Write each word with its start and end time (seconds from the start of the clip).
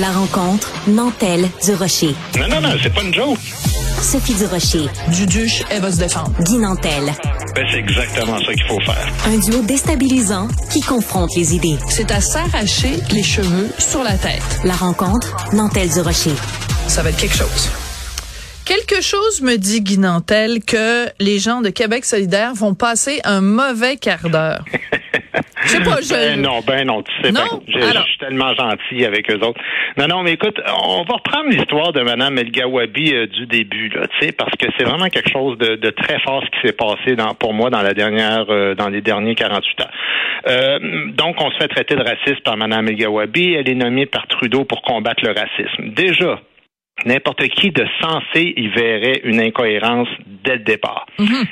La 0.00 0.12
rencontre 0.12 0.72
Nantel 0.86 1.48
du 1.64 1.74
Rocher. 1.74 2.14
Non, 2.38 2.46
non, 2.46 2.60
non, 2.60 2.76
c'est 2.80 2.94
pas 2.94 3.02
une 3.02 3.12
joke. 3.12 3.38
Sophie 4.00 4.34
du 4.34 4.44
Rocher. 4.44 4.86
Duduche, 5.08 5.64
elle 5.70 5.82
va 5.82 5.90
se 5.90 5.98
défendre. 5.98 6.32
Guy 6.44 6.58
Nantel. 6.58 7.02
Ben, 7.56 7.66
c'est 7.68 7.78
exactement 7.78 8.38
ça 8.38 8.54
qu'il 8.54 8.66
faut 8.68 8.78
faire. 8.80 9.08
Un 9.26 9.38
duo 9.38 9.60
déstabilisant 9.62 10.46
qui 10.70 10.82
confronte 10.82 11.34
les 11.34 11.56
idées. 11.56 11.78
C'est 11.88 12.12
à 12.12 12.20
s'arracher 12.20 12.98
les 13.10 13.24
cheveux 13.24 13.70
sur 13.78 14.04
la 14.04 14.16
tête. 14.16 14.60
La 14.62 14.74
rencontre 14.74 15.34
Nantel 15.52 15.88
du 15.88 16.00
Rocher. 16.00 16.34
Ça 16.86 17.02
va 17.02 17.10
être 17.10 17.18
quelque 17.18 17.36
chose. 17.36 17.68
Quelque 18.64 19.00
chose 19.00 19.40
me 19.40 19.56
dit, 19.56 19.80
Guy 19.80 19.98
Nantel, 19.98 20.62
que 20.62 21.08
les 21.18 21.40
gens 21.40 21.60
de 21.60 21.70
Québec 21.70 22.04
solidaire 22.04 22.54
vont 22.54 22.74
passer 22.74 23.20
un 23.24 23.40
mauvais 23.40 23.96
quart 23.96 24.30
d'heure. 24.30 24.64
Je 25.64 25.68
sais 25.68 25.82
pas, 25.82 26.00
je... 26.00 26.12
Ben 26.12 26.40
non, 26.40 26.60
ben 26.66 26.86
non, 26.86 27.02
tu 27.02 27.12
sais 27.22 27.32
Non? 27.32 27.60
bien. 27.66 27.80
Je, 27.80 27.90
Alors? 27.90 28.02
je 28.04 28.08
suis 28.10 28.18
tellement 28.18 28.54
gentil 28.54 29.04
avec 29.04 29.30
eux 29.30 29.38
autres. 29.44 29.60
Non, 29.96 30.06
non, 30.06 30.22
mais 30.22 30.32
écoute, 30.32 30.60
on 30.84 31.02
va 31.04 31.14
reprendre 31.16 31.48
l'histoire 31.50 31.92
de 31.92 32.00
Mme 32.02 32.38
El 32.38 32.50
Gawabi 32.50 33.14
euh, 33.14 33.26
du 33.26 33.46
début, 33.46 33.88
là, 33.88 34.06
tu 34.08 34.26
sais, 34.26 34.32
parce 34.32 34.52
que 34.56 34.66
c'est 34.78 34.84
vraiment 34.84 35.08
quelque 35.08 35.30
chose 35.30 35.58
de, 35.58 35.76
de 35.76 35.90
très 35.90 36.18
fort 36.20 36.42
ce 36.44 36.50
qui 36.60 36.66
s'est 36.66 36.72
passé 36.74 37.16
dans, 37.16 37.34
pour 37.34 37.54
moi 37.54 37.70
dans 37.70 37.82
la 37.82 37.94
dernière, 37.94 38.46
euh, 38.50 38.74
dans 38.74 38.88
les 38.88 39.00
derniers 39.00 39.34
48 39.34 39.80
ans. 39.82 39.84
Euh, 40.48 40.78
donc, 41.12 41.36
on 41.40 41.50
se 41.50 41.56
fait 41.58 41.68
traiter 41.68 41.96
de 41.96 42.02
raciste 42.02 42.42
par 42.44 42.56
Mme 42.56 42.88
El 42.88 42.94
Gawabi. 42.96 43.54
Elle 43.54 43.68
est 43.68 43.74
nommée 43.74 44.06
par 44.06 44.26
Trudeau 44.28 44.64
pour 44.64 44.82
combattre 44.82 45.22
le 45.24 45.32
racisme. 45.32 45.90
Déjà, 45.94 46.40
N'importe 47.04 47.46
qui 47.48 47.70
de 47.70 47.86
sensé 48.00 48.52
y 48.56 48.68
verrait 48.68 49.20
une 49.24 49.40
incohérence 49.40 50.08
dès 50.44 50.54
le 50.54 50.64
départ. 50.64 51.06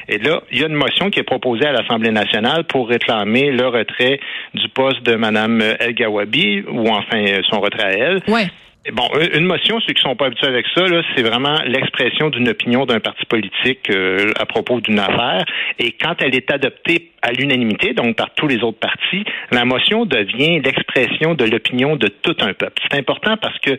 Et 0.08 0.18
là, 0.18 0.42
il 0.50 0.60
y 0.60 0.64
a 0.64 0.66
une 0.66 0.74
motion 0.74 1.10
qui 1.10 1.20
est 1.20 1.24
proposée 1.24 1.66
à 1.66 1.72
l'Assemblée 1.72 2.10
nationale 2.10 2.64
pour 2.64 2.88
réclamer 2.88 3.50
le 3.50 3.66
retrait 3.68 4.20
du 4.54 4.68
poste 4.68 5.02
de 5.02 5.14
Mme 5.14 5.62
El 5.78 5.94
Gawabi, 5.94 6.64
ou 6.68 6.88
enfin 6.88 7.24
euh, 7.24 7.40
son 7.48 7.60
retrait 7.60 7.84
à 7.84 7.90
elle. 7.92 8.22
Ouais. 8.28 8.46
Bon, 8.92 9.08
une 9.34 9.46
motion, 9.46 9.80
ceux 9.80 9.92
qui 9.94 10.02
sont 10.02 10.14
pas 10.14 10.26
habitués 10.26 10.46
avec 10.46 10.64
ça, 10.74 10.84
c'est 11.14 11.22
vraiment 11.22 11.60
l'expression 11.64 12.30
d'une 12.30 12.48
opinion 12.48 12.86
d'un 12.86 13.00
parti 13.00 13.24
politique 13.24 13.90
euh, 13.90 14.30
à 14.38 14.46
propos 14.46 14.80
d'une 14.80 15.00
affaire. 15.00 15.44
Et 15.80 15.92
quand 15.92 16.14
elle 16.20 16.36
est 16.36 16.50
adoptée 16.52 17.10
à 17.20 17.32
l'unanimité, 17.32 17.94
donc 17.94 18.14
par 18.16 18.32
tous 18.34 18.46
les 18.46 18.62
autres 18.62 18.78
partis, 18.78 19.24
la 19.50 19.64
motion 19.64 20.04
devient 20.04 20.60
l'expression 20.60 21.34
de 21.34 21.44
l'opinion 21.44 21.96
de 21.96 22.06
tout 22.06 22.36
un 22.40 22.52
peuple. 22.52 22.80
C'est 22.88 22.98
important 22.98 23.36
parce 23.36 23.58
que 23.58 23.76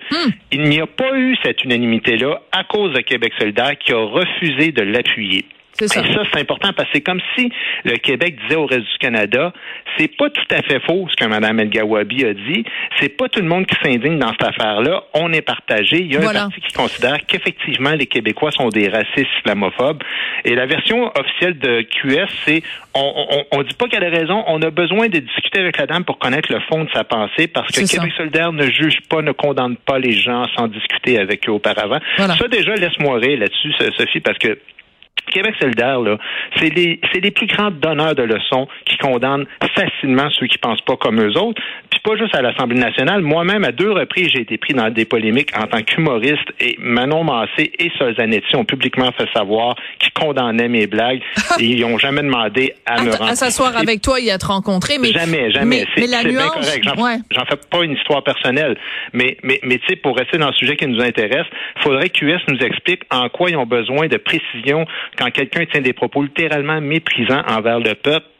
il 0.52 0.64
n'y 0.64 0.82
a 0.82 0.88
pas 0.88 1.18
eu 1.18 1.38
cette 1.42 1.64
unanimité-là 1.64 2.42
à 2.52 2.66
cause 2.66 2.94
de 2.94 3.00
Québec 3.00 3.32
solidaire 3.40 3.78
qui 3.78 3.94
a 3.94 4.00
refusé 4.00 4.72
de 4.74 4.82
l'appuyer. 4.82 5.46
Et 5.86 5.88
ça, 5.88 6.24
c'est 6.34 6.40
important 6.40 6.74
parce 6.74 6.88
que 6.90 6.96
c'est 6.96 7.02
comme 7.02 7.22
si 7.38 7.52
le 7.84 7.98
Québec 7.98 8.36
disait 8.44 8.56
au 8.56 8.66
reste 8.66 8.82
du 8.92 8.98
Canada, 9.00 9.54
c'est 9.98 10.16
pas 10.16 10.30
tout 10.30 10.46
à 10.52 10.62
fait 10.62 10.80
faux 10.86 11.08
ce 11.10 11.16
que 11.16 11.26
Mme 11.30 11.60
El 11.60 11.70
Gawabi 11.70 12.26
a 12.26 12.34
dit. 12.34 12.64
C'est 13.00 13.10
pas 13.10 13.30
tout 13.30 13.42
le 13.42 13.48
monde 13.48 13.66
qui 13.66 13.76
s'indigne 13.84 14.18
dans 14.20 14.32
cette 14.32 14.44
affaire-là. 14.44 15.04
On 15.14 15.32
est 15.34 15.42
partagé. 15.42 15.98
Il 16.02 16.14
y 16.14 16.18
a 16.18 16.20
Voilà. 16.20 16.44
un 16.46 16.50
parti 16.50 16.62
qui 16.62 16.74
considère 16.74 17.18
qu'effectivement 17.26 17.92
les 17.92 18.06
Québécois 18.08 18.52
sont 18.52 18.70
des 18.70 18.88
racistes 18.90 19.28
islamophobes. 19.40 20.04
Et 20.46 20.56
la 20.56 20.66
version 20.66 21.12
officielle 21.18 21.58
de 21.60 21.82
QS, 21.82 22.28
c'est 22.46 22.62
on, 22.94 23.46
on, 23.52 23.60
on 23.60 23.64
dit 23.64 23.74
pas 23.76 23.88
qu'elle 23.88 24.04
a 24.04 24.10
raison. 24.10 24.44
On 24.48 24.62
a 24.62 24.70
besoin 24.70 25.08
de 25.08 25.20
discuter 25.20 25.60
avec 25.60 25.78
la 25.78 25.86
dame 25.86 26.04
pour 26.06 26.18
connaître 26.20 26.52
le 26.52 26.60
fond 26.62 26.84
de 26.84 26.90
sa 26.92 27.04
pensée 27.04 27.48
parce 27.48 27.68
que 27.72 27.86
ça. 27.86 27.98
Québec 27.98 28.14
solidaire 28.18 28.52
ne 28.52 28.70
juge 28.70 28.98
pas, 29.10 29.22
ne 29.22 29.32
condamne 29.32 29.76
pas 29.78 30.00
les 30.00 30.12
gens 30.14 30.46
sans 30.56 30.68
discuter 30.68 31.20
avec 31.20 31.48
eux 31.48 31.52
auparavant. 31.52 32.00
Voilà. 32.18 32.36
Ça 32.36 32.48
déjà, 32.48 32.76
laisse-moi 32.76 33.20
rire 33.20 33.40
là-dessus, 33.40 33.72
Sophie, 33.98 34.20
parce 34.20 34.38
que 34.38 34.58
Québec 35.38 35.56
solidaire, 35.60 36.00
là, 36.00 36.18
c'est 36.58 36.74
les, 36.74 37.00
c'est 37.14 37.20
les 37.20 37.30
plus 37.30 37.46
grands 37.46 37.70
donneurs 37.70 38.16
de 38.16 38.24
leçons 38.24 38.68
qui 38.86 38.98
condamnent 38.98 39.46
facilement 39.76 40.30
ceux 40.32 40.48
qui 40.48 40.58
pensent 40.58 40.82
pas 40.82 40.96
comme 40.98 41.22
eux 41.22 41.38
autres. 41.38 41.62
Puis 41.92 42.00
pas 42.00 42.16
juste 42.18 42.36
à 42.36 42.42
l'Assemblée 42.42 42.80
nationale. 42.80 43.22
Moi-même, 43.22 43.64
à 43.64 43.72
deux 43.72 43.92
reprises, 43.92 44.30
j'ai 44.34 44.42
été 44.42 44.58
pris 44.58 44.74
dans 44.74 44.90
des 44.90 45.06
polémiques 45.06 45.52
en 45.56 45.68
tant 45.68 45.82
qu'humoriste 45.84 46.48
et 46.60 46.76
Manon 46.80 47.24
Massé 47.24 47.72
et 47.78 47.92
Sol 48.00 48.16
Zanetti 48.16 48.56
ont 48.56 48.66
publiquement 48.66 49.12
fait 49.12 49.28
savoir 49.32 49.76
qu'ils 50.00 50.14
condamnaient 50.14 50.70
mes 50.70 50.88
blagues 50.88 51.22
et 51.60 51.66
ils 51.66 51.82
n'ont 51.82 52.00
jamais 52.00 52.24
demandé 52.24 52.74
à, 52.86 53.04
me 53.04 53.12
rendre. 53.12 53.32
à 53.32 53.36
s'asseoir 53.36 53.78
avec 53.78 54.02
toi 54.02 54.20
et 54.20 54.32
à 54.32 54.40
te 54.40 54.48
rencontrer, 54.48 54.98
mais 55.00 55.12
Jamais, 55.12 55.52
jamais. 55.52 55.86
Mais, 55.98 56.08
la 56.08 56.24
bien 56.24 56.32
nuance, 56.32 56.52
correct. 56.54 56.84
J'en 56.84 57.04
ouais. 57.04 57.18
j'en 57.30 57.46
fais 57.46 57.60
pas 57.70 57.84
une 57.84 57.94
histoire 57.94 58.24
personnelle. 58.24 58.76
Mais, 59.14 59.38
mais, 59.44 59.60
mais 59.64 59.78
tu 59.78 59.88
sais, 59.90 59.96
pour 59.98 60.18
rester 60.18 60.38
dans 60.38 60.48
le 60.48 60.54
sujet 60.54 60.76
qui 60.76 60.88
nous 60.88 61.02
intéresse, 61.02 61.46
il 61.78 61.84
faudrait 61.84 62.10
que 62.10 62.18
QS 62.20 62.42
nous 62.48 62.60
explique 62.60 63.04
en 63.12 63.30
quoi 63.30 63.50
ils 63.50 63.58
ont 63.58 63.66
besoin 63.66 64.08
de 64.08 64.18
précision 64.18 64.86
quand 65.18 65.27
quelqu'un 65.32 65.66
tient 65.66 65.82
des 65.82 65.94
propos 65.94 66.24
littéralement 66.24 66.82
méprisants 66.82 67.44
envers 67.48 67.80
le 67.80 67.94
peuple 67.96 68.37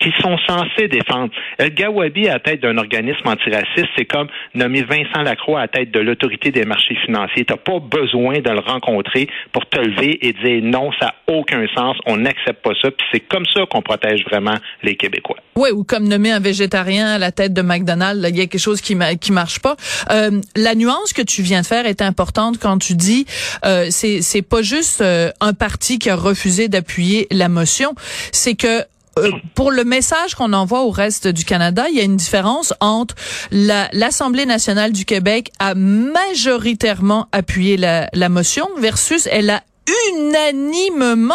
qu'ils 0.00 0.14
sont 0.20 0.36
censés 0.48 0.88
défendre. 0.88 1.30
El 1.58 1.74
Gawabi 1.74 2.28
à 2.28 2.34
la 2.34 2.40
tête 2.40 2.60
d'un 2.60 2.76
organisme 2.78 3.26
antiraciste, 3.26 3.88
c'est 3.96 4.06
comme 4.06 4.28
nommer 4.54 4.82
Vincent 4.82 5.22
Lacroix 5.22 5.60
à 5.60 5.62
la 5.62 5.68
tête 5.68 5.90
de 5.90 6.00
l'autorité 6.00 6.50
des 6.50 6.64
marchés 6.64 6.96
financiers. 7.04 7.44
Tu 7.44 7.54
pas 7.54 7.78
besoin 7.78 8.38
de 8.38 8.50
le 8.50 8.60
rencontrer 8.60 9.28
pour 9.52 9.68
te 9.68 9.78
lever 9.78 10.18
et 10.26 10.32
dire 10.32 10.62
non, 10.62 10.90
ça 10.98 11.06
n'a 11.06 11.36
aucun 11.36 11.66
sens, 11.76 11.96
on 12.06 12.16
n'accepte 12.16 12.62
pas 12.62 12.72
ça. 12.80 12.90
Puis 12.90 13.06
c'est 13.12 13.20
comme 13.20 13.44
ça 13.54 13.66
qu'on 13.70 13.82
protège 13.82 14.24
vraiment 14.24 14.54
les 14.82 14.96
Québécois. 14.96 15.36
Ouais, 15.56 15.70
ou 15.70 15.84
comme 15.84 16.08
nommer 16.08 16.32
un 16.32 16.40
végétarien 16.40 17.06
à 17.06 17.18
la 17.18 17.32
tête 17.32 17.52
de 17.52 17.62
McDonald's, 17.62 18.26
il 18.28 18.36
y 18.36 18.40
a 18.40 18.46
quelque 18.46 18.58
chose 18.58 18.80
qui 18.80 18.96
qui 19.20 19.32
marche 19.32 19.60
pas. 19.60 19.76
Euh, 20.10 20.40
la 20.56 20.74
nuance 20.74 21.12
que 21.12 21.22
tu 21.22 21.42
viens 21.42 21.60
de 21.60 21.66
faire 21.66 21.86
est 21.86 22.02
importante 22.02 22.58
quand 22.58 22.78
tu 22.78 22.94
dis 22.94 23.26
euh, 23.64 23.86
c'est 23.90 24.22
c'est 24.22 24.42
pas 24.42 24.62
juste 24.62 25.00
euh, 25.00 25.30
un 25.40 25.52
parti 25.52 25.98
qui 25.98 26.08
a 26.10 26.16
refusé 26.16 26.68
d'appuyer 26.68 27.26
la 27.30 27.48
motion, 27.48 27.94
c'est 28.32 28.54
que 28.54 28.84
euh, 29.20 29.30
pour 29.54 29.70
le 29.70 29.84
message 29.84 30.34
qu'on 30.34 30.52
envoie 30.52 30.82
au 30.82 30.90
reste 30.90 31.28
du 31.28 31.44
Canada, 31.44 31.86
il 31.90 31.96
y 31.96 32.00
a 32.00 32.04
une 32.04 32.16
différence 32.16 32.72
entre 32.80 33.14
la- 33.50 33.88
l'Assemblée 33.92 34.46
nationale 34.46 34.92
du 34.92 35.04
Québec 35.04 35.50
a 35.58 35.74
majoritairement 35.74 37.28
appuyé 37.32 37.76
la, 37.76 38.08
la 38.12 38.28
motion 38.28 38.68
versus 38.78 39.28
elle 39.30 39.50
a 39.50 39.62
unanimement 40.16 41.34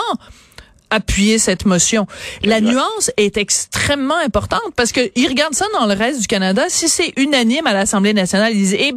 appuyer 0.92 1.40
cette 1.40 1.66
motion. 1.66 2.06
La 2.44 2.60
Exact. 2.60 2.72
nuance 2.74 3.12
est 3.18 3.38
extrêmement 3.38 4.16
importante 4.18 4.62
parce 4.76 4.92
que 4.92 5.02
ils 5.16 5.28
regardent 5.28 5.56
ça 5.56 5.66
dans 5.74 5.88
le 5.88 5.94
reste 5.94 6.22
du 6.22 6.28
Canada. 6.28 6.64
Si 6.70 6.88
c'est 6.88 7.12
unanime 7.18 7.66
à 7.68 7.74
l'Assemblée 7.74 8.14
nationale, 8.14 8.54
ils 8.54 8.60
disent, 8.60 8.76
eh, 8.80 8.94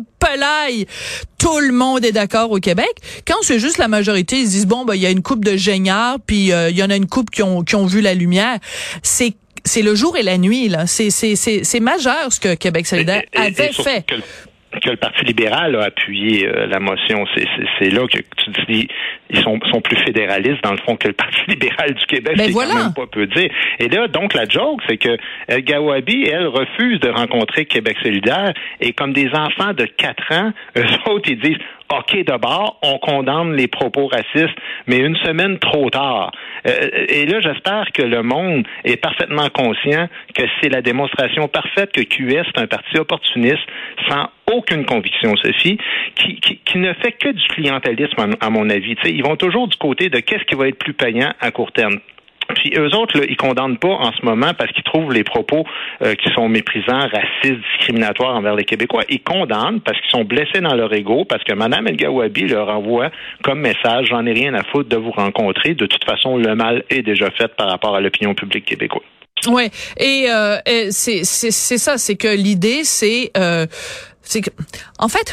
tout 1.39 1.59
le 1.61 1.73
monde 1.73 2.05
est 2.05 2.13
d'accord 2.13 2.51
au 2.51 2.59
Québec. 2.59 2.91
Quand 3.27 3.37
c'est 3.43 3.59
juste 3.59 3.79
la 3.79 3.89
majorité, 3.89 4.37
ils 4.41 4.47
se 4.47 4.51
disent, 4.51 4.67
bon, 4.67 4.85
ben, 4.85 4.95
il 4.95 5.01
y 5.03 5.07
a 5.07 5.11
une 5.11 5.23
coupe 5.23 5.45
de 5.45 5.57
géniards, 5.57 6.19
puis 6.27 6.53
euh, 6.53 6.71
il 6.71 6.77
y 6.77 6.83
en 6.83 6.91
a 6.91 6.97
une 6.97 7.07
coupe 7.07 7.31
qui 7.31 7.43
ont, 7.43 7.63
qui 7.63 7.75
ont 7.77 7.87
vu 7.87 8.01
la 8.01 8.15
lumière. 8.15 8.59
C'est 9.03 9.35
c'est 9.65 9.83
le 9.83 9.95
jour 9.95 10.17
et 10.17 10.23
la 10.23 10.39
nuit, 10.39 10.69
là. 10.69 10.87
C'est, 10.87 11.11
c'est, 11.11 11.35
c'est, 11.37 11.81
majeur 11.81 12.33
ce 12.33 12.41
que 12.41 12.55
Québec 12.55 12.87
solidaire 12.87 13.23
Et- 13.35 13.39
et- 13.39 13.43
et 13.43 13.47
avait 13.47 13.73
fait. 13.73 14.07
Que 14.07 14.15
que 14.83 14.91
le 14.91 14.97
Parti 14.97 15.25
libéral 15.25 15.75
a 15.77 15.85
appuyé 15.85 16.47
euh, 16.47 16.67
la 16.67 16.79
motion. 16.79 17.25
C'est- 17.35 17.91
là 17.91 18.07
que 18.07 18.19
tu 18.19 18.51
dis 18.69 18.89
ils 19.31 19.41
sont, 19.41 19.59
sont 19.73 19.81
plus 19.81 19.97
fédéralistes 20.05 20.63
dans 20.63 20.73
le 20.73 20.79
fond 20.79 20.97
que 20.97 21.09
le 21.09 21.15
Parti 21.15 21.39
libéral 21.49 21.95
du 21.95 22.05
Québec. 22.07 22.35
Ben 22.37 22.47
c'est 22.47 22.53
voilà. 22.53 22.73
quand 22.73 22.83
même 22.85 22.95
pas 22.95 23.07
peu 23.07 23.27
dire. 23.27 23.51
Et 23.79 23.89
là, 23.89 24.09
donc 24.09 24.35
la 24.35 24.45
joke, 24.49 24.81
c'est 24.89 24.97
que 24.99 25.17
El 25.49 25.63
Gawabi, 25.63 26.25
elle 26.31 26.47
refuse 26.49 27.01
de 27.01 27.09
rencontrer 27.09 27.65
Québec 27.65 27.97
solidaire 28.03 28.53
et 28.81 28.93
comme 28.93 29.13
des 29.13 29.29
enfants 29.35 29.73
de 29.75 29.85
4 29.85 30.33
ans, 30.33 30.53
eux 30.77 30.85
autres, 31.11 31.31
ils 31.31 31.39
disent 31.41 31.59
OK, 31.91 32.23
d'abord, 32.25 32.79
on 32.83 32.99
condamne 32.99 33.55
les 33.55 33.67
propos 33.67 34.09
racistes, 34.09 34.57
mais 34.87 34.99
une 34.99 35.17
semaine 35.17 35.59
trop 35.59 35.89
tard. 35.89 36.33
Euh, 36.67 37.07
et 37.09 37.25
là, 37.25 37.41
j'espère 37.41 37.87
que 37.95 38.03
le 38.03 38.23
monde 38.23 38.67
est 38.85 38.97
parfaitement 38.97 39.49
conscient 39.49 40.09
que 40.35 40.43
c'est 40.61 40.69
la 40.69 40.83
démonstration 40.83 41.49
parfaite 41.49 41.93
que 41.93 42.03
QS 42.03 42.47
est 42.55 42.59
un 42.59 42.67
parti 42.67 42.99
opportuniste 42.99 43.67
sans 44.09 44.29
aucune 44.53 44.85
conviction, 44.85 45.35
Sophie, 45.37 45.79
qui, 46.15 46.79
ne 46.79 46.93
fait 46.95 47.13
que 47.13 47.31
du 47.31 47.47
clientélisme, 47.49 48.37
à, 48.41 48.51
mon 48.51 48.69
avis. 48.71 48.95
Ils 49.05 49.25
vont 49.25 49.37
toujours 49.37 49.69
du 49.69 49.77
côté 49.77 50.09
de 50.09 50.21
qu'est-ce 50.21 50.45
qui 50.45 50.55
va 50.57 50.69
être 50.69 50.79
plus 50.79 50.95
payant 50.95 51.33
à 51.41 51.51
court 51.51 51.73
terme. 51.73 51.99
Puis 52.55 52.73
eux 52.77 52.95
autres, 52.97 53.19
là, 53.19 53.25
ils 53.29 53.37
condamnent 53.37 53.79
pas 53.79 53.89
en 53.89 54.13
ce 54.13 54.25
moment 54.25 54.53
parce 54.55 54.73
qu'ils 54.73 54.85
trouvent 54.85 55.13
les 55.13 55.25
propos 55.25 55.65
euh, 56.03 56.15
qui 56.15 56.33
sont 56.33 56.49
méprisants, 56.49 57.01
racistes, 57.01 57.61
discriminatoires 57.73 58.35
envers 58.37 58.55
les 58.55 58.65
Québécois. 58.65 59.03
Ils 59.09 59.23
condamnent 59.23 59.81
parce 59.81 60.01
qu'ils 60.01 60.11
sont 60.11 60.25
blessés 60.25 60.61
dans 60.61 60.75
leur 60.75 60.93
ego, 60.93 61.25
parce 61.25 61.45
que 61.45 61.53
Mme 61.53 61.89
El 61.89 61.97
Gawabi 61.97 62.49
leur 62.49 62.69
envoie 62.69 63.11
comme 63.43 63.61
message 63.61 64.09
j'en 64.09 64.25
ai 64.27 64.33
rien 64.33 64.55
à 64.55 64.65
foutre 64.65 64.89
de 64.89 64.97
vous 64.97 65.11
rencontrer. 65.11 65.75
De 65.75 65.87
toute 65.87 66.05
façon, 66.05 66.37
le 66.37 66.55
mal 66.55 66.85
est 66.91 67.03
déjà 67.03 67.31
fait 67.31 67.49
par 67.57 67.69
rapport 67.69 67.95
à 67.95 68.01
l'opinion 68.01 68.35
publique 68.35 68.65
québécoise. 68.65 69.05
Ouais, 69.47 69.71
et, 69.99 70.27
euh, 70.31 70.57
c'est 70.91 71.25
ça, 71.25 71.97
c'est 71.97 72.17
que 72.17 72.29
l'idée 72.29 72.83
c'est 72.83 73.31
euh, 73.37 73.67
c'est 74.21 74.41
que 74.41 74.51
en 74.99 75.09
fait 75.09 75.33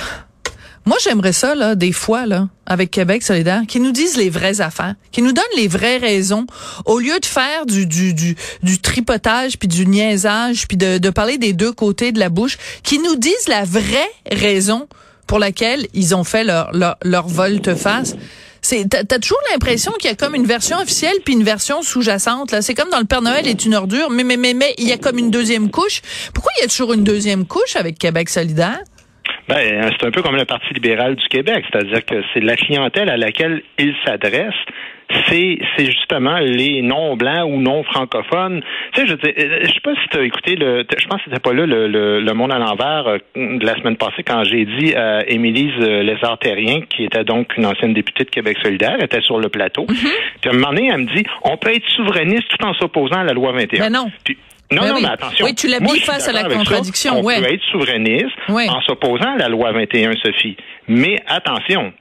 moi 0.85 0.97
j'aimerais 1.03 1.33
ça 1.33 1.55
là 1.55 1.75
des 1.75 1.91
fois 1.91 2.25
là 2.25 2.47
avec 2.65 2.91
Québec 2.91 3.23
solidaire 3.23 3.61
qui 3.67 3.79
nous 3.79 3.91
disent 3.91 4.17
les 4.17 4.29
vraies 4.29 4.61
affaires, 4.61 4.95
qui 5.11 5.21
nous 5.21 5.31
donnent 5.31 5.43
les 5.55 5.67
vraies 5.67 5.97
raisons 5.97 6.45
au 6.85 6.99
lieu 6.99 7.19
de 7.19 7.25
faire 7.25 7.65
du 7.65 7.85
du 7.85 8.13
du, 8.13 8.35
du 8.63 8.79
tripotage 8.79 9.57
puis 9.57 9.67
du 9.67 9.85
niaisage 9.85 10.67
puis 10.67 10.77
de 10.77 10.97
de 10.97 11.09
parler 11.09 11.37
des 11.37 11.53
deux 11.53 11.71
côtés 11.71 12.11
de 12.11 12.19
la 12.19 12.29
bouche, 12.29 12.57
qui 12.83 12.99
nous 12.99 13.15
disent 13.15 13.47
la 13.47 13.63
vraie 13.63 14.09
raison 14.31 14.87
pour 15.27 15.39
laquelle 15.39 15.87
ils 15.93 16.15
ont 16.15 16.23
fait 16.23 16.43
leur 16.43 16.71
leur, 16.71 16.97
leur 17.03 17.27
volte-face. 17.27 18.15
C'est 18.61 18.89
t'as, 18.89 19.03
t'as 19.03 19.19
toujours 19.19 19.41
l'impression 19.51 19.91
qu'il 19.93 20.09
y 20.09 20.13
a 20.13 20.15
comme 20.15 20.33
une 20.33 20.47
version 20.47 20.77
officielle 20.77 21.17
puis 21.23 21.33
une 21.33 21.43
version 21.43 21.83
sous-jacente 21.83 22.51
là. 22.51 22.61
C'est 22.63 22.73
comme 22.73 22.89
dans 22.89 22.99
le 22.99 23.05
Père 23.05 23.21
Noël 23.21 23.47
est 23.47 23.65
une 23.65 23.75
ordure, 23.75 24.09
mais 24.09 24.23
mais 24.23 24.37
mais 24.37 24.53
mais 24.53 24.73
il 24.77 24.87
y 24.87 24.91
a 24.91 24.97
comme 24.97 25.19
une 25.19 25.29
deuxième 25.29 25.69
couche. 25.69 26.01
Pourquoi 26.33 26.51
il 26.57 26.61
y 26.61 26.65
a 26.65 26.67
toujours 26.67 26.93
une 26.93 27.03
deuxième 27.03 27.45
couche 27.45 27.75
avec 27.75 27.99
Québec 27.99 28.29
solidaire? 28.29 28.79
Ben, 29.47 29.91
c'est 29.99 30.07
un 30.07 30.11
peu 30.11 30.21
comme 30.21 30.35
le 30.35 30.45
Parti 30.45 30.73
libéral 30.73 31.15
du 31.15 31.27
Québec, 31.27 31.65
c'est-à-dire 31.71 32.03
que 32.03 32.15
c'est 32.33 32.39
la 32.39 32.55
clientèle 32.55 33.09
à 33.09 33.17
laquelle 33.17 33.61
il 33.77 33.93
s'adresse 34.05 34.55
c'est 35.27 35.59
c'est 35.75 35.85
justement 35.85 36.39
les 36.39 36.81
non 36.81 37.15
blancs 37.15 37.49
ou 37.49 37.61
non 37.61 37.83
francophones. 37.83 38.61
Tu 38.93 39.01
sais, 39.01 39.07
je 39.07 39.13
euh, 39.13 39.59
je 39.61 39.67
sais 39.67 39.79
pas 39.83 39.93
si 39.95 40.07
tu 40.09 40.17
as 40.17 40.23
écouté 40.23 40.55
le 40.55 40.85
je 40.97 41.07
pense 41.07 41.19
que 41.19 41.29
c'était 41.29 41.39
pas 41.39 41.53
là 41.53 41.65
le, 41.65 41.87
le, 41.87 42.33
monde 42.33 42.51
à 42.51 42.59
l'envers 42.59 43.07
euh, 43.07 43.17
de 43.35 43.65
la 43.65 43.75
semaine 43.75 43.97
passée 43.97 44.23
quand 44.23 44.43
j'ai 44.43 44.65
dit 44.65 44.95
à 44.95 45.27
Émilise 45.29 45.73
euh, 45.81 46.03
Lézard-Terrien 46.03 46.81
qui 46.89 47.05
était 47.05 47.23
donc 47.23 47.55
une 47.57 47.65
ancienne 47.65 47.93
députée 47.93 48.23
de 48.23 48.29
Québec 48.29 48.57
solidaire, 48.61 49.01
était 49.01 49.21
sur 49.21 49.39
le 49.39 49.49
plateau. 49.49 49.85
Mm-hmm. 49.85 50.11
Puis 50.41 50.49
à 50.49 50.53
un 50.53 50.57
moment 50.57 50.69
donné, 50.73 50.89
elle 50.91 51.01
me 51.01 51.15
dit 51.15 51.23
on 51.43 51.57
peut 51.57 51.73
être 51.73 51.87
souverainiste 51.89 52.47
tout 52.49 52.65
en 52.65 52.73
s'opposant 52.73 53.19
à 53.19 53.23
la 53.23 53.33
loi 53.33 53.51
21. 53.51 53.79
Mais 53.79 53.89
non. 53.89 54.11
Non, 54.71 54.81
ben 54.81 54.87
non, 54.87 55.01
mais 55.01 55.09
attention. 55.09 55.45
Oui, 55.45 55.55
tu 55.55 55.67
l'as 55.67 55.79
mis 55.79 55.99
face 55.99 56.27
à 56.27 56.31
la 56.31 56.43
contradiction. 56.43 57.19
on 57.19 57.23
peut 57.23 57.53
être 57.53 57.63
souverainiste 57.71 58.35
en 58.49 58.81
s'opposant 58.81 59.33
à 59.33 59.37
la 59.37 59.49
loi 59.49 59.71
21, 59.71 60.13
Sophie. 60.23 60.57
Mais 60.87 61.19
attention, 61.27 61.93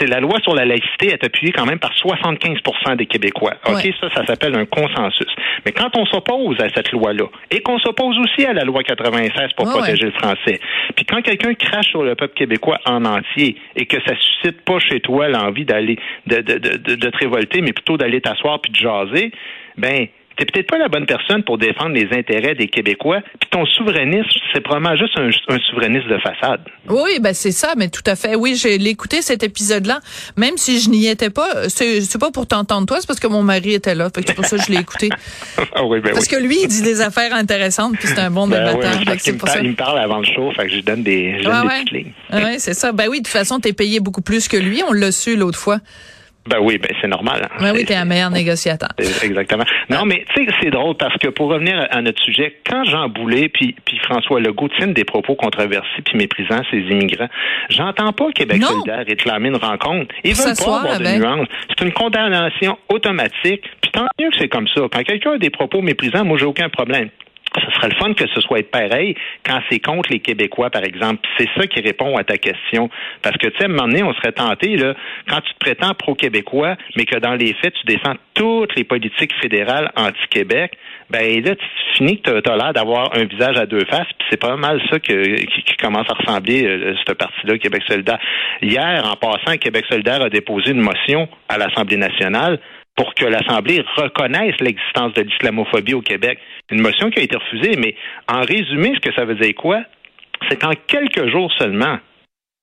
la 0.00 0.20
loi 0.20 0.38
sur 0.42 0.54
la 0.54 0.64
laïcité 0.64 1.08
est 1.08 1.24
appuyée 1.24 1.52
quand 1.52 1.66
même 1.66 1.78
par 1.78 1.92
75% 1.92 2.96
des 2.96 3.06
Québécois. 3.06 3.54
OK, 3.66 3.82
ça, 4.00 4.08
ça 4.14 4.26
s'appelle 4.26 4.56
un 4.56 4.66
consensus. 4.66 5.28
Mais 5.64 5.72
quand 5.72 5.96
on 5.96 6.06
s'oppose 6.06 6.60
à 6.60 6.68
cette 6.74 6.92
loi-là, 6.92 7.26
et 7.50 7.60
qu'on 7.60 7.78
s'oppose 7.78 8.16
aussi 8.18 8.44
à 8.46 8.52
la 8.52 8.64
loi 8.64 8.82
96 8.82 9.52
pour 9.56 9.70
protéger 9.70 10.06
le 10.06 10.12
français, 10.12 10.60
puis 10.96 11.04
quand 11.04 11.22
quelqu'un 11.22 11.54
crache 11.54 11.88
sur 11.88 12.02
le 12.02 12.14
peuple 12.14 12.34
québécois 12.34 12.78
en 12.86 13.04
entier 13.04 13.56
et 13.76 13.86
que 13.86 13.96
ça 14.06 14.14
suscite 14.16 14.62
pas 14.62 14.78
chez 14.78 15.00
toi 15.00 15.28
l'envie 15.28 15.64
d'aller 15.64 15.98
de, 16.26 16.36
de, 16.36 16.58
de, 16.58 16.96
de, 16.96 17.10
te 17.10 17.18
révolter, 17.18 17.60
mais 17.60 17.72
plutôt 17.72 17.96
d'aller 17.96 18.20
t'asseoir 18.20 18.60
puis 18.60 18.72
de 18.72 18.76
jaser, 18.76 19.32
ben 19.76 20.06
t'es 20.36 20.44
peut-être 20.46 20.68
pas 20.68 20.78
la 20.78 20.88
bonne 20.88 21.06
personne 21.06 21.42
pour 21.42 21.58
défendre 21.58 21.94
les 21.94 22.08
intérêts 22.12 22.54
des 22.54 22.68
Québécois. 22.68 23.20
Puis 23.40 23.48
ton 23.50 23.64
souverainisme, 23.66 24.28
c'est 24.52 24.60
probablement 24.60 24.96
juste 24.96 25.16
un, 25.18 25.28
un 25.28 25.58
souverainisme 25.70 26.08
de 26.08 26.18
façade. 26.18 26.60
Oui, 26.88 27.18
ben 27.20 27.32
c'est 27.32 27.52
ça, 27.52 27.74
mais 27.76 27.88
tout 27.88 28.02
à 28.06 28.16
fait. 28.16 28.34
Oui, 28.34 28.56
j'ai 28.56 28.74
écouté 28.74 29.22
cet 29.22 29.42
épisode-là, 29.42 30.00
même 30.36 30.56
si 30.56 30.80
je 30.80 30.90
n'y 30.90 31.06
étais 31.06 31.30
pas. 31.30 31.68
C'est 31.68 32.18
pas 32.18 32.30
pour 32.30 32.46
t'entendre 32.46 32.86
toi, 32.86 32.98
c'est 33.00 33.06
parce 33.06 33.20
que 33.20 33.26
mon 33.26 33.42
mari 33.42 33.74
était 33.74 33.94
là. 33.94 34.08
C'est 34.14 34.34
pour 34.34 34.44
ça 34.44 34.56
que 34.56 34.62
je 34.64 34.72
l'ai 34.72 34.80
écouté. 34.80 35.08
ah 35.74 35.84
oui, 35.84 36.00
ben 36.00 36.12
parce 36.12 36.28
que 36.28 36.36
lui, 36.36 36.58
il 36.62 36.68
dit 36.68 36.82
des 36.82 37.00
affaires 37.00 37.34
intéressantes, 37.34 37.96
puis 37.98 38.08
c'est 38.08 38.20
un 38.20 38.30
bon 38.30 38.46
ben 38.46 38.58
débatteur. 38.58 38.92
Oui, 38.98 39.18
il, 39.26 39.32
me 39.32 39.64
il, 39.64 39.70
me 39.70 39.76
parle 39.76 39.98
avant 39.98 40.18
le 40.18 40.26
show, 40.26 40.50
fait 40.52 40.66
que 40.66 40.72
je 40.72 40.80
donne 40.80 41.02
des, 41.02 41.38
je 41.40 41.44
donne 41.44 41.62
des 41.62 41.68
petites 41.68 41.90
lignes. 41.92 42.12
oui, 42.32 42.54
c'est 42.58 42.74
ça. 42.74 42.92
Ben 42.92 43.08
oui, 43.08 43.18
de 43.18 43.24
toute 43.24 43.32
façon, 43.32 43.60
t'es 43.60 43.72
payé 43.72 44.00
beaucoup 44.00 44.22
plus 44.22 44.48
que 44.48 44.56
lui. 44.56 44.82
On 44.88 44.92
l'a 44.92 45.12
su 45.12 45.36
l'autre 45.36 45.58
fois. 45.58 45.78
Ben 46.46 46.58
oui, 46.60 46.78
ben 46.78 46.90
c'est 47.00 47.08
normal. 47.08 47.48
Ben 47.58 47.72
oui, 47.72 47.84
t'es 47.84 47.94
un 47.94 48.04
meilleur 48.04 48.30
négociateur. 48.30 48.90
Exactement. 48.98 49.64
Non, 49.88 50.04
mais 50.04 50.24
tu 50.34 50.44
sais, 50.44 50.52
c'est 50.62 50.70
drôle 50.70 50.96
parce 50.96 51.16
que 51.16 51.28
pour 51.28 51.48
revenir 51.48 51.86
à 51.90 52.02
notre 52.02 52.22
sujet, 52.22 52.56
quand 52.68 52.84
Jean 52.84 53.08
Boulet 53.08 53.48
puis, 53.48 53.74
puis 53.84 53.98
François 53.98 54.40
Legault 54.40 54.68
tiennent 54.68 54.92
des 54.92 55.04
propos 55.04 55.34
controversés 55.34 56.02
puis 56.04 56.18
méprisant 56.18 56.60
ces 56.70 56.78
immigrants, 56.78 57.28
j'entends 57.70 58.12
pas 58.12 58.30
Québec 58.32 58.60
non. 58.60 58.68
solidaire 58.68 59.04
réclamer 59.06 59.48
une 59.48 59.56
rencontre. 59.56 60.14
Ils 60.22 60.34
veulent 60.34 60.54
pas 60.56 60.76
avoir 60.78 60.98
de 60.98 61.18
nuances. 61.18 61.48
C'est 61.68 61.84
une 61.84 61.92
condamnation 61.92 62.78
automatique. 62.88 63.62
Puis 63.80 63.90
tant 63.90 64.06
mieux 64.20 64.30
que 64.30 64.36
c'est 64.38 64.48
comme 64.48 64.68
ça. 64.68 64.82
Quand 64.92 65.02
quelqu'un 65.02 65.32
a 65.32 65.38
des 65.38 65.50
propos 65.50 65.80
méprisants, 65.80 66.24
moi 66.24 66.36
j'ai 66.38 66.46
aucun 66.46 66.68
problème 66.68 67.08
ce 67.64 67.70
serait 67.76 67.88
le 67.88 67.94
fun 67.96 68.14
que 68.14 68.26
ce 68.26 68.40
soit 68.40 68.68
pareil 68.70 69.14
quand 69.44 69.60
c'est 69.70 69.80
contre 69.80 70.10
les 70.12 70.20
Québécois, 70.20 70.70
par 70.70 70.84
exemple. 70.84 71.20
C'est 71.38 71.48
ça 71.56 71.66
qui 71.66 71.80
répond 71.80 72.16
à 72.16 72.24
ta 72.24 72.36
question. 72.36 72.90
Parce 73.22 73.36
que, 73.36 73.48
tu 73.48 73.58
sais, 73.58 73.64
à 73.64 73.66
un 73.66 73.70
moment 73.70 73.88
donné, 73.88 74.02
on 74.02 74.12
serait 74.14 74.32
tenté, 74.32 74.76
là, 74.76 74.94
quand 75.28 75.40
tu 75.40 75.52
te 75.54 75.58
prétends 75.58 75.94
pro-québécois, 75.94 76.76
mais 76.96 77.04
que 77.04 77.18
dans 77.18 77.34
les 77.34 77.54
faits, 77.54 77.74
tu 77.74 77.86
défends 77.86 78.14
toutes 78.34 78.74
les 78.76 78.84
politiques 78.84 79.32
fédérales 79.40 79.90
anti-Québec, 79.96 80.76
ben 81.10 81.42
là, 81.44 81.54
tu 81.54 81.64
finis 81.96 82.20
que 82.20 82.40
tu 82.40 82.50
as, 82.50 82.56
l'air 82.56 82.72
d'avoir 82.72 83.16
un 83.16 83.24
visage 83.24 83.56
à 83.58 83.66
deux 83.66 83.84
faces, 83.84 84.08
puis 84.18 84.26
c'est 84.30 84.40
pas 84.40 84.56
mal 84.56 84.80
ça 84.90 84.98
qui, 84.98 85.14
commence 85.80 86.08
à 86.08 86.14
ressembler, 86.14 86.64
euh, 86.64 86.94
cette 87.06 87.18
partie-là, 87.18 87.58
Québec 87.58 87.82
solidaire. 87.86 88.18
Hier, 88.62 89.04
en 89.04 89.16
passant, 89.16 89.56
Québec 89.58 89.84
solidaire 89.88 90.22
a 90.22 90.30
déposé 90.30 90.70
une 90.70 90.80
motion 90.80 91.28
à 91.48 91.58
l'Assemblée 91.58 91.96
nationale 91.96 92.58
pour 92.96 93.14
que 93.14 93.24
l'Assemblée 93.24 93.84
reconnaisse 93.96 94.54
l'existence 94.60 95.14
de 95.14 95.22
l'islamophobie 95.22 95.94
au 95.94 96.02
Québec. 96.02 96.38
Une 96.70 96.80
motion 96.80 97.10
qui 97.10 97.20
a 97.20 97.22
été 97.22 97.36
refusée, 97.36 97.76
mais 97.76 97.94
en 98.28 98.40
résumé, 98.40 98.92
ce 98.94 99.00
que 99.00 99.14
ça 99.14 99.24
veut 99.24 99.34
dire 99.34 99.54
quoi? 99.54 99.82
C'est 100.48 100.60
qu'en 100.60 100.72
quelques 100.86 101.30
jours 101.30 101.52
seulement, 101.58 101.98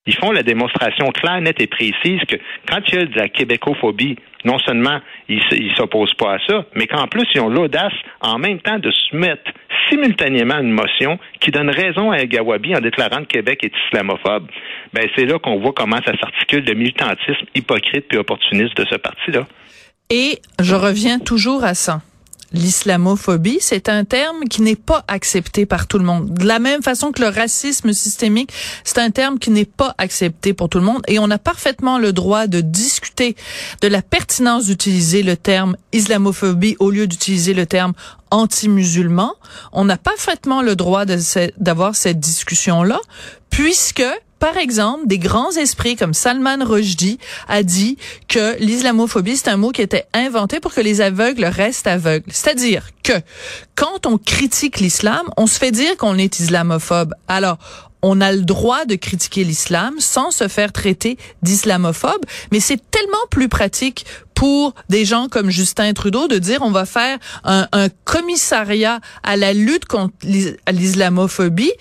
ils 0.07 0.15
font 0.15 0.31
la 0.31 0.41
démonstration 0.41 1.11
claire, 1.11 1.41
nette 1.41 1.61
et 1.61 1.67
précise 1.67 2.21
que 2.27 2.35
quand 2.67 2.79
il 2.87 2.95
y 2.95 2.97
a 2.97 3.05
de 3.05 3.17
la 3.17 3.29
québécophobie, 3.29 4.17
non 4.45 4.57
seulement 4.59 4.99
ils 5.29 5.71
s'opposent 5.75 6.15
pas 6.15 6.35
à 6.35 6.39
ça, 6.47 6.65
mais 6.73 6.87
qu'en 6.87 7.07
plus, 7.07 7.27
ils 7.35 7.41
ont 7.41 7.49
l'audace 7.49 7.93
en 8.19 8.39
même 8.39 8.59
temps 8.61 8.79
de 8.79 8.89
soumettre 8.89 9.51
simultanément 9.89 10.57
une 10.57 10.71
motion 10.71 11.19
qui 11.39 11.51
donne 11.51 11.69
raison 11.69 12.11
à 12.11 12.17
El 12.17 12.29
Gawabi 12.29 12.75
en 12.75 12.79
déclarant 12.79 13.21
que 13.21 13.33
Québec 13.33 13.63
est 13.63 13.73
islamophobe. 13.85 14.47
Ben, 14.93 15.07
c'est 15.15 15.25
là 15.25 15.37
qu'on 15.37 15.59
voit 15.59 15.73
comment 15.73 15.99
ça 16.03 16.13
s'articule 16.19 16.63
le 16.65 16.73
militantisme 16.73 17.45
hypocrite 17.53 18.11
et 18.11 18.17
opportuniste 18.17 18.75
de 18.77 18.85
ce 18.89 18.95
parti-là. 18.95 19.45
Et 20.13 20.41
je 20.59 20.75
reviens 20.75 21.19
toujours 21.19 21.63
à 21.63 21.73
ça. 21.73 22.01
L'islamophobie, 22.51 23.59
c'est 23.61 23.87
un 23.87 24.03
terme 24.03 24.43
qui 24.49 24.61
n'est 24.61 24.75
pas 24.75 25.05
accepté 25.07 25.65
par 25.65 25.87
tout 25.87 25.97
le 25.97 26.03
monde. 26.03 26.33
De 26.33 26.45
la 26.45 26.59
même 26.59 26.83
façon 26.83 27.13
que 27.13 27.21
le 27.21 27.29
racisme 27.29 27.93
systémique, 27.93 28.51
c'est 28.83 28.97
un 28.97 29.09
terme 29.09 29.39
qui 29.39 29.51
n'est 29.51 29.63
pas 29.63 29.95
accepté 29.97 30.53
pour 30.53 30.67
tout 30.67 30.79
le 30.79 30.83
monde. 30.83 31.01
Et 31.07 31.17
on 31.17 31.31
a 31.31 31.37
parfaitement 31.37 31.97
le 31.97 32.11
droit 32.11 32.47
de 32.47 32.59
discuter 32.59 33.37
de 33.81 33.87
la 33.87 34.01
pertinence 34.01 34.65
d'utiliser 34.65 35.23
le 35.23 35.37
terme 35.37 35.77
islamophobie 35.93 36.75
au 36.79 36.89
lieu 36.89 37.07
d'utiliser 37.07 37.53
le 37.53 37.65
terme 37.65 37.93
anti-musulman. 38.31 39.33
On 39.71 39.87
a 39.87 39.95
parfaitement 39.95 40.61
le 40.61 40.75
droit 40.75 41.05
d'avoir 41.05 41.95
cette 41.95 42.19
discussion-là, 42.19 42.99
puisque 43.49 44.03
par 44.41 44.57
exemple, 44.57 45.05
des 45.05 45.19
grands 45.19 45.51
esprits 45.51 45.95
comme 45.95 46.15
Salman 46.15 46.65
Rushdie 46.65 47.19
a 47.47 47.61
dit 47.61 47.97
que 48.27 48.57
l'islamophobie, 48.57 49.38
c'est 49.38 49.49
un 49.49 49.55
mot 49.55 49.69
qui 49.69 49.83
était 49.83 50.05
inventé 50.13 50.59
pour 50.59 50.73
que 50.73 50.81
les 50.81 50.99
aveugles 50.99 51.45
restent 51.45 51.85
aveugles. 51.85 52.25
C'est-à-dire 52.29 52.89
que 53.03 53.13
quand 53.75 54.07
on 54.07 54.17
critique 54.17 54.79
l'islam, 54.79 55.29
on 55.38 55.45
se 55.45 55.59
fait 55.59 55.69
dire 55.69 55.95
qu'on 55.95 56.17
est 56.17 56.39
islamophobe. 56.39 57.13
Alors, 57.27 57.59
on 58.01 58.19
a 58.19 58.31
le 58.31 58.41
droit 58.41 58.85
de 58.85 58.95
critiquer 58.95 59.43
l'islam 59.43 59.93
sans 59.99 60.31
se 60.31 60.47
faire 60.47 60.71
traiter 60.71 61.19
d'islamophobe, 61.43 62.25
mais 62.51 62.59
c'est 62.59 62.81
tellement 62.89 63.27
plus 63.29 63.47
pratique 63.47 64.07
pour 64.33 64.73
des 64.89 65.05
gens 65.05 65.27
comme 65.27 65.51
Justin 65.51 65.93
Trudeau 65.93 66.27
de 66.27 66.39
dire 66.39 66.63
on 66.63 66.71
va 66.71 66.88
faire 66.88 67.19
un, 67.43 67.67
un 67.73 67.89
commissariat 68.05 68.99
à 69.21 69.38
la 69.38 69.53
lutte 69.53 69.85
contre 69.85 70.15
l'islamophobie 70.23 71.73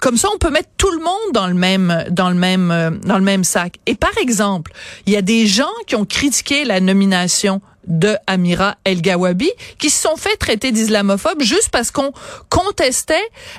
comme 0.00 0.16
ça, 0.16 0.28
on 0.34 0.38
peut 0.38 0.50
mettre 0.50 0.68
tout 0.76 0.90
le 0.90 0.98
monde 0.98 1.32
dans 1.32 1.46
le 1.46 1.54
même 1.54 2.04
dans 2.10 2.28
le 2.28 2.36
même 2.36 2.70
euh, 2.70 2.90
dans 2.90 3.18
le 3.18 3.24
même 3.24 3.44
sac. 3.44 3.76
Et 3.86 3.94
par 3.94 4.16
exemple, 4.18 4.72
il 5.06 5.12
y 5.12 5.16
a 5.16 5.22
des 5.22 5.46
gens 5.46 5.64
qui 5.86 5.96
ont 5.96 6.04
critiqué 6.04 6.64
la 6.64 6.80
nomination 6.80 7.60
de 7.86 8.16
Amira 8.26 8.76
El 8.84 9.00
Gawabi 9.00 9.50
qui 9.78 9.90
se 9.90 10.02
sont 10.02 10.16
fait 10.16 10.36
traiter 10.36 10.72
d'islamophobes 10.72 11.42
juste 11.42 11.70
parce 11.70 11.90
qu'on 11.90 12.12
contestait 12.48 13.14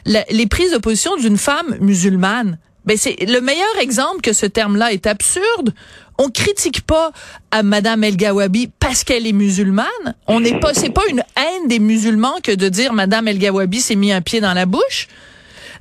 les 0.05 0.47
prises 0.47 0.73
de 0.73 0.77
position 0.77 1.15
d'une 1.15 1.37
femme 1.37 1.77
musulmane. 1.79 2.57
Ben 2.85 2.97
c'est 2.97 3.17
le 3.19 3.41
meilleur 3.41 3.77
exemple 3.81 4.21
que 4.21 4.31
ce 4.31 4.45
terme-là 4.45 4.93
est 4.93 5.07
absurde. 5.07 5.73
On 6.17 6.29
critique 6.29 6.81
pas 6.81 7.11
à 7.51 7.61
Madame 7.61 8.03
El 8.03 8.15
Gawabi 8.15 8.71
parce 8.79 9.03
qu'elle 9.03 9.27
est 9.27 9.33
musulmane. 9.33 9.85
On 10.25 10.39
n'est 10.39 10.59
pas, 10.59 10.73
c'est 10.73 10.89
pas 10.89 11.05
une 11.09 11.21
haine 11.35 11.67
des 11.67 11.79
musulmans 11.79 12.35
que 12.41 12.53
de 12.53 12.69
dire 12.69 12.93
Madame 12.93 13.27
El 13.27 13.39
Gawabi 13.39 13.81
s'est 13.81 13.95
mis 13.95 14.11
un 14.11 14.21
pied 14.21 14.39
dans 14.39 14.53
la 14.53 14.65
bouche. 14.65 15.07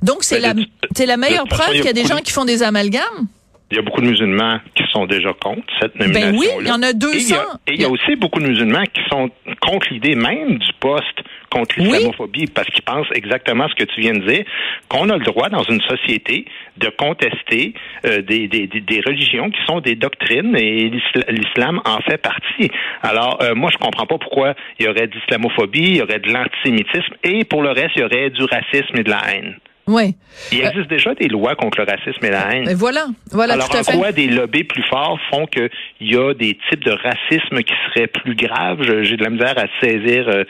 Donc, 0.01 0.23
c'est 0.23 0.39
la, 0.39 0.53
c'est 0.95 1.05
la 1.05 1.17
meilleure 1.17 1.47
preuve 1.47 1.71
qu'il 1.71 1.85
y 1.85 1.89
a 1.89 1.93
des 1.93 2.05
gens 2.05 2.17
qui 2.17 2.31
font 2.31 2.45
des 2.45 2.63
amalgames? 2.63 3.27
Il 3.69 3.75
y 3.75 3.79
a 3.79 3.81
beaucoup 3.81 3.99
de 3.99 4.07
musulmans 4.07 4.59
qui 4.75 4.83
sont 4.93 5.05
déjà 5.07 5.33
contre 5.33 5.61
cette 5.81 5.99
nomination. 5.99 6.31
Ben 6.31 6.37
oui, 6.37 6.47
il 6.61 6.67
y 6.67 6.71
en 6.71 6.81
a 6.81 6.93
200. 6.93 7.35
Et 7.67 7.73
il 7.73 7.81
y 7.81 7.83
a, 7.83 7.89
aussi 7.89 8.15
beaucoup 8.15 8.39
de 8.39 8.47
musulmans 8.47 8.83
qui 8.93 9.01
sont 9.09 9.29
contre 9.59 9.91
l'idée 9.91 10.15
même 10.15 10.57
du 10.57 10.71
poste 10.79 11.21
contre 11.51 11.77
l'islamophobie 11.77 12.47
parce 12.47 12.67
qu'ils 12.69 12.83
pensent 12.83 13.07
exactement 13.13 13.67
ce 13.67 13.75
que 13.75 13.83
tu 13.83 13.99
viens 13.99 14.13
de 14.13 14.25
dire, 14.25 14.45
qu'on 14.87 15.09
a 15.09 15.17
le 15.17 15.23
droit 15.25 15.49
dans 15.49 15.63
une 15.63 15.81
société 15.81 16.45
de 16.77 16.87
contester 16.89 17.73
euh, 18.05 18.21
des, 18.21 18.47
des, 18.47 18.67
des, 18.67 19.01
religions 19.05 19.49
qui 19.49 19.59
sont 19.65 19.81
des 19.81 19.95
doctrines 19.95 20.55
et 20.55 20.89
l'islam 21.29 21.81
en 21.83 21.99
fait 22.01 22.17
partie. 22.19 22.71
Alors, 23.03 23.39
euh, 23.41 23.53
moi, 23.53 23.69
je 23.73 23.77
comprends 23.77 24.05
pas 24.05 24.17
pourquoi 24.17 24.55
il 24.79 24.85
y 24.85 24.89
aurait 24.89 25.07
d'islamophobie, 25.07 25.79
il 25.79 25.97
y 25.97 26.01
aurait 26.01 26.19
de 26.19 26.31
l'antisémitisme 26.31 27.15
et 27.23 27.43
pour 27.43 27.61
le 27.61 27.71
reste, 27.71 27.91
il 27.97 28.01
y 28.01 28.05
aurait 28.05 28.29
du 28.29 28.43
racisme 28.43 28.95
et 28.95 29.03
de 29.03 29.09
la 29.09 29.21
haine. 29.29 29.57
Oui. 29.87 30.15
Il 30.51 30.61
euh, 30.61 30.67
existe 30.67 30.89
déjà 30.89 31.15
des 31.15 31.29
lois 31.29 31.55
contre 31.55 31.79
le 31.79 31.85
racisme 31.85 32.23
et 32.25 32.29
la 32.29 32.51
haine. 32.51 32.65
Mais 32.65 32.73
voilà, 32.73 33.07
voilà 33.31 33.53
Alors, 33.53 33.69
tout 33.69 33.77
à 33.77 33.95
en 33.95 33.97
quoi 33.97 34.11
des 34.11 34.27
lobbies 34.27 34.65
plus 34.65 34.83
forts 34.83 35.17
font 35.31 35.45
qu'il 35.45 35.69
y 36.01 36.17
a 36.17 36.33
des 36.33 36.57
types 36.69 36.83
de 36.83 36.91
racisme 36.91 37.63
qui 37.63 37.73
seraient 37.87 38.07
plus 38.07 38.35
graves? 38.35 38.81
J'ai 39.03 39.15
de 39.15 39.23
la 39.23 39.29
misère 39.29 39.55
à 39.57 39.67
saisir 39.81 40.27
euh, 40.27 40.43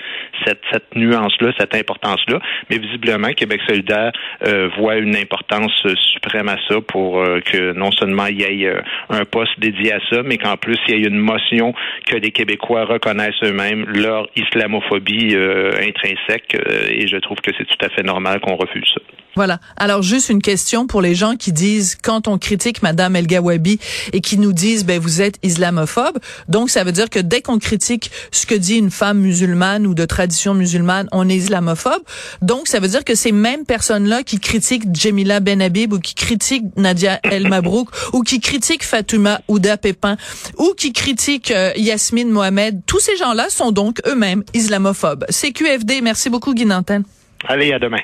cette, 0.44 0.62
cette 0.72 0.96
nuance-là, 0.96 1.51
cette 1.60 1.75
importance-là. 1.75 2.39
Mais 2.72 2.79
visiblement, 2.79 3.32
Québec 3.34 3.62
solidaire 3.67 4.12
euh, 4.46 4.70
voit 4.79 4.96
une 4.96 5.15
importance 5.15 5.72
suprême 6.13 6.50
à 6.50 6.58
ça 6.67 6.82
pour 6.82 7.24
que 7.46 7.74
non 7.74 7.91
seulement 7.91 8.25
il 8.25 8.41
y 8.41 8.65
ait 8.65 8.74
un 9.10 9.24
poste 9.25 9.60
dédié 9.60 9.94
à 9.94 10.00
ça, 10.10 10.24
mais 10.24 10.38
qu'en 10.38 10.58
plus, 10.58 10.77
il 10.88 11.00
y 11.00 11.03
ait 11.03 11.08
une 11.08 11.20
motion 11.20 11.74
que 12.08 12.15
les 12.15 12.32
Québécois 12.32 12.86
reconnaissent 12.86 13.41
eux-mêmes 13.44 13.86
leur 13.86 14.27
islamophobie 14.36 15.36
intrinsèque. 15.36 16.58
et 16.89 17.08
je 17.08 17.17
trouve 17.17 17.38
que 17.38 17.51
c'est 17.58 17.65
tout 17.65 17.86
à 17.86 17.89
fait 17.89 18.03
normal 18.03 18.39
qu'on 18.39 18.56
refuse 18.56 18.89
ça. 18.94 19.01
Voilà. 19.38 19.60
Alors 19.75 20.01
juste 20.01 20.29
une 20.29 20.41
question 20.41 20.88
pour 20.88 21.00
les 21.00 21.13
gens 21.13 21.36
qui 21.36 21.51
disent 21.51 21.96
quand 22.01 22.27
on 22.27 22.39
critique 22.39 22.82
Madame 22.82 23.15
El 23.15 23.27
Gawabi 23.27 23.79
et 24.12 24.20
qui 24.20 24.39
nous 24.39 24.51
disent 24.51 24.84
ben 24.84 25.00
vous 25.00 25.22
êtes 25.22 25.38
islamophobe. 25.44 26.17
Donc 26.48 26.72
ça 26.72 26.84
veut 26.84 26.91
dire 26.91 27.08
que 27.08 27.20
dès 27.20 27.44
qu'on 27.44 27.60
critique 27.60 28.10
ce 28.32 28.48
que 28.48 28.56
dit 28.56 28.77
une 28.77 28.89
femme 28.89 29.20
musulmane 29.20 29.86
ou 29.86 29.94
de 29.94 30.06
tradition 30.06 30.56
musulmane, 30.56 31.08
on 31.12 31.29
est 31.29 31.36
islamophobe. 31.36 32.01
Donc 32.41 32.67
ça 32.67 32.79
veut 32.79 32.88
dire 32.88 33.06
que 33.06 33.13
ces 33.13 33.32
mêmes 33.32 33.63
personnes-là 33.63 34.24
qui 34.24 34.39
critiquent 34.39 34.86
Jemila 34.91 35.39
Ben 35.39 35.62
Habib 35.62 35.94
ou 35.94 36.00
qui 36.00 36.15
critiquent 36.15 36.75
Nadia 36.75 37.20
El 37.22 37.48
Mabrouk 37.48 37.89
ou 38.13 38.24
qui 38.24 38.39
critiquent 38.39 38.84
Fatouma 38.84 39.41
Ouda 39.48 39.77
Pépin 39.77 40.17
ou 40.58 40.74
qui 40.75 40.94
critiquent 40.94 41.51
euh, 41.51 41.74
Yasmine 41.75 42.32
Mohamed, 42.32 42.82
tous 42.88 43.00
ces 43.00 43.15
gens-là 43.17 43.51
sont 43.51 43.72
donc 43.72 44.00
eux-mêmes 44.08 44.44
islamophobes. 44.56 45.25
CQFD, 45.29 46.01
merci 46.01 46.32
beaucoup 46.32 46.56
Guy 46.56 46.65
Nantel. 46.65 47.03
Allez, 47.48 47.72
à 47.72 47.77
demain. 47.77 48.01